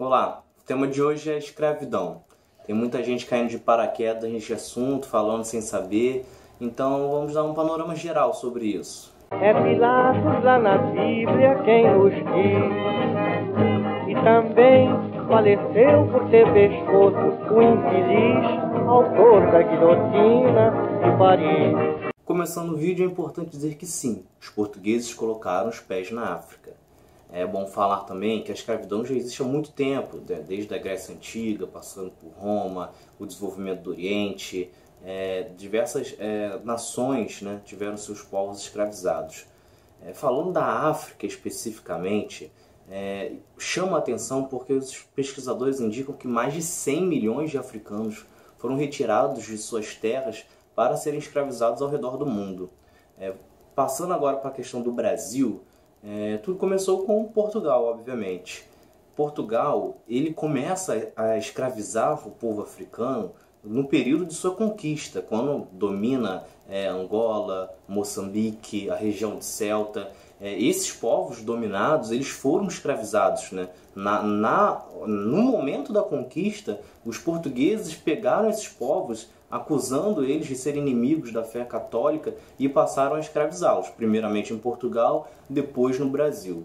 [0.00, 2.22] Olá, o tema de hoje é escravidão.
[2.64, 6.24] Tem muita gente caindo de paraquedas neste assunto, falando sem saber,
[6.58, 9.12] então vamos dar um panorama geral sobre isso.
[9.30, 12.24] É Pilatos lá na Bíblia quem nos diz,
[14.08, 14.88] e também
[15.28, 17.18] faleceu por ter pescoço
[17.52, 18.46] o infeliz
[18.88, 20.72] autor da guilhotina
[21.04, 22.10] de Paris.
[22.24, 26.59] Começando o vídeo, é importante dizer que sim, os portugueses colocaram os pés na África.
[27.32, 30.42] É bom falar também que a escravidão já existe há muito tempo, né?
[30.46, 34.70] desde a Grécia Antiga, passando por Roma, o desenvolvimento do Oriente.
[35.04, 39.46] É, diversas é, nações né, tiveram seus povos escravizados.
[40.02, 42.50] É, falando da África especificamente,
[42.90, 48.26] é, chama a atenção porque os pesquisadores indicam que mais de 100 milhões de africanos
[48.58, 50.44] foram retirados de suas terras
[50.74, 52.70] para serem escravizados ao redor do mundo.
[53.16, 53.34] É,
[53.74, 55.62] passando agora para a questão do Brasil,
[56.02, 58.64] é, tudo começou com Portugal, obviamente.
[59.14, 63.32] Portugal ele começa a escravizar o povo africano
[63.62, 70.10] no período de sua conquista, quando domina é, Angola, Moçambique, a região de Celta.
[70.40, 73.52] É, esses povos dominados eles foram escravizados.
[73.52, 73.68] Né?
[73.94, 80.82] Na, na, no momento da conquista, os portugueses pegaram esses povos acusando eles de serem
[80.82, 86.64] inimigos da fé católica e passaram a escravizá-los, primeiramente em Portugal, depois no Brasil.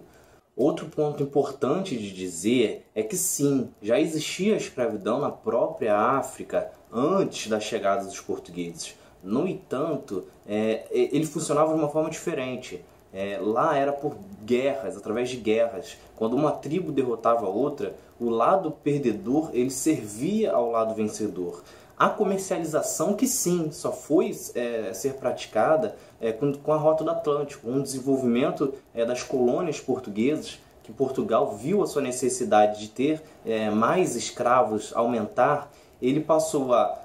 [0.55, 7.49] Outro ponto importante de dizer é que sim, já existia escravidão na própria África antes
[7.49, 8.95] da chegada dos portugueses.
[9.21, 12.85] No entanto, é, ele funcionava de uma forma diferente.
[13.16, 15.97] É, lá era por guerras, através de guerras.
[16.17, 21.63] Quando uma tribo derrotava a outra, o lado perdedor ele servia ao lado vencedor.
[21.97, 27.09] A comercialização que sim, só foi é, ser praticada é, com, com, a Rota do
[27.09, 33.23] Atlântico, um desenvolvimento é, das colônias portuguesas, que Portugal viu a sua necessidade de ter
[33.45, 35.71] é, mais escravos aumentar,
[36.02, 37.02] ele passou a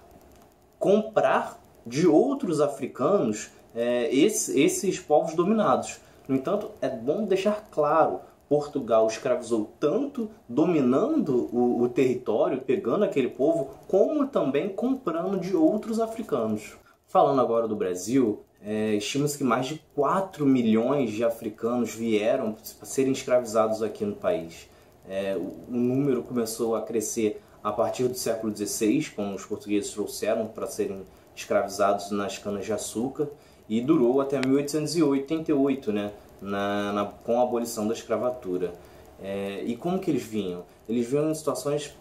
[0.77, 6.01] comprar de outros africanos é, esse, esses povos dominados.
[6.27, 8.21] No entanto, é bom deixar claro,
[8.51, 16.01] Portugal escravizou tanto dominando o, o, território, pegando aquele povo, como também comprando de outros
[16.01, 16.77] africanos.
[17.07, 22.87] Falando agora do Brasil, é, estima-se que mais de 4 milhões de africanos vieram para
[22.87, 24.69] serem escravizados aqui no país.
[25.09, 29.93] É, o, o número começou a crescer a partir do século XVI, quando os portugueses
[29.93, 31.03] trouxeram para serem
[31.37, 33.29] escravizados nas canas de açúcar,
[33.71, 36.11] e durou até 1888, né,
[36.43, 38.75] na, na, com a abolição da escravatura.
[39.23, 40.65] É, e como que eles vinham?
[40.89, 41.97] Eles vinham em situações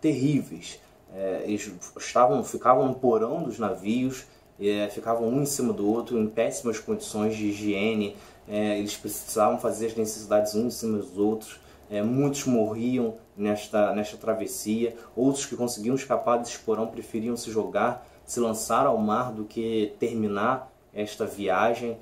[0.00, 0.80] terríveis.
[1.14, 4.24] É, eles estavam, ficavam no porão dos navios,
[4.58, 8.16] é, ficavam um em cima do outro em péssimas condições de higiene.
[8.48, 11.60] É, eles precisavam fazer as necessidades uns em cima dos outros.
[11.90, 14.96] É, muitos morriam nesta, nesta travessia.
[15.14, 19.94] Outros que conseguiam escapar desse porão preferiam se jogar, se lançar ao mar do que
[19.98, 21.96] terminar esta viagem.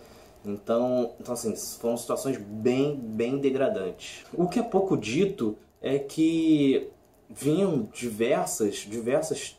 [0.45, 4.25] Então, então assim, foram situações bem, bem degradantes.
[4.33, 6.91] O que é pouco dito é que
[7.29, 9.57] vinham diversas, diversas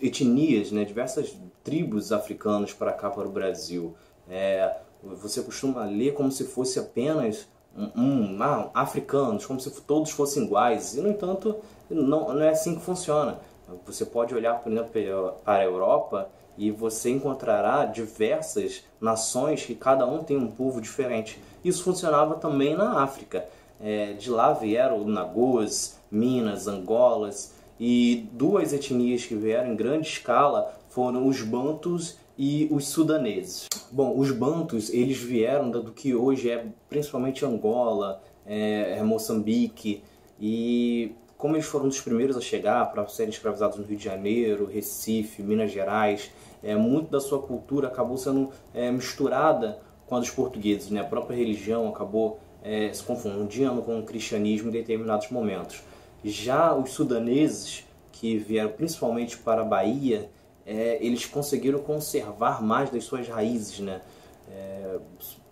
[0.00, 3.94] etnias, né, diversas tribos africanas para cá, para o Brasil.
[4.28, 10.10] É, você costuma ler como se fosse apenas um, um ah, africanos, como se todos
[10.10, 10.94] fossem iguais.
[10.94, 11.56] E, no entanto,
[11.88, 13.38] não, não é assim que funciona.
[13.86, 20.06] Você pode olhar, por exemplo, para a Europa e você encontrará diversas nações que cada
[20.06, 21.38] um tem um povo diferente.
[21.64, 23.46] Isso funcionava também na África.
[23.80, 30.72] É, de lá vieram Nagôs, Minas, Angolas e duas etnias que vieram em grande escala
[30.88, 33.66] foram os Bantus e os sudaneses.
[33.90, 40.02] Bom, os Bantus eles vieram do que hoje é principalmente Angola, é, é Moçambique
[40.40, 44.64] e como eles foram os primeiros a chegar para serem escravizados no Rio de Janeiro,
[44.64, 46.30] Recife, Minas Gerais,
[46.62, 50.88] é, muito da sua cultura acabou sendo é, misturada com a dos portugueses.
[50.88, 51.00] Né?
[51.00, 55.82] A própria religião acabou é, se confundindo com o cristianismo em determinados momentos.
[56.24, 60.30] Já os sudaneses, que vieram principalmente para a Bahia,
[60.64, 63.80] é, eles conseguiram conservar mais das suas raízes.
[63.80, 64.00] Né?
[64.48, 64.96] É,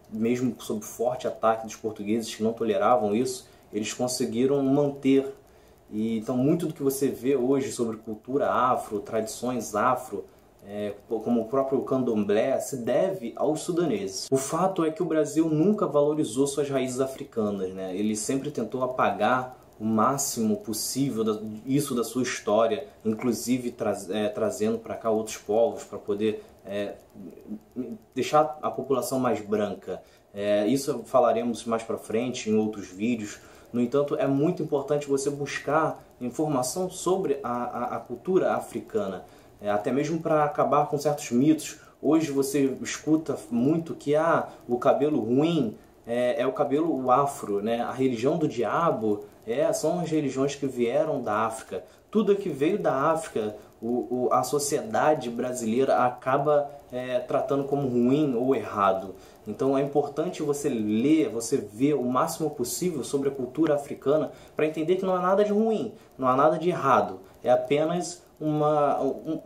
[0.08, 5.34] mesmo sob forte ataque dos portugueses que não toleravam isso, eles conseguiram manter
[5.92, 10.24] e então muito do que você vê hoje sobre cultura afro, tradições afro,
[10.66, 14.28] é, como o próprio candomblé, se deve aos sudaneses.
[14.30, 17.96] O fato é que o Brasil nunca valorizou suas raízes africanas, né?
[17.96, 23.74] ele sempre tentou apagar o máximo possível da, isso da sua história, inclusive
[24.10, 26.96] é, trazendo para cá outros povos para poder é,
[28.14, 30.02] deixar a população mais branca.
[30.34, 33.40] É, isso falaremos mais para frente em outros vídeos
[33.72, 39.24] No entanto, é muito importante você buscar informação sobre a, a, a cultura africana,
[39.60, 41.78] é, até mesmo para acabar com certos mitos.
[42.02, 45.76] Hoje você escuta muito que ah, o cabelo ruim
[46.06, 47.80] é, é o cabelo afro, né?
[47.80, 51.84] a religião do diabo é, são as religiões que vieram da África.
[52.10, 58.34] Tudo que veio da África, o, o, a sociedade brasileira acaba é, tratando como ruim
[58.34, 59.14] ou errado.
[59.46, 64.66] Então é importante você ler, você ver o máximo possível sobre a cultura africana para
[64.66, 67.20] entender que não há nada de ruim, não há nada de errado.
[67.42, 69.40] É apenas uma, um,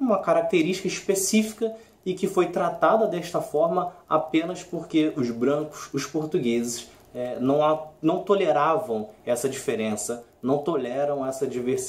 [0.00, 1.74] uma característica específica
[2.04, 8.22] e que foi tratada desta forma apenas porque os brancos, os portugueses, é, não, não
[8.22, 11.68] toleravam essa diferença, não toleram essa diversidade